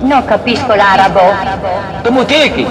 Non 0.00 0.24
capisco 0.24 0.74
l'arabo. 0.74 1.20
Tu 2.02 2.10
mutechi. 2.12 2.62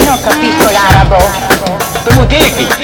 Non 0.00 0.20
capisco 0.22 0.70
l'arabo. 0.70 1.16
Tu. 2.04 2.77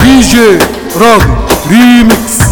دي 0.00 0.20
جي 0.20 0.58
راجل 0.96 1.36
ريمكس 1.70 2.47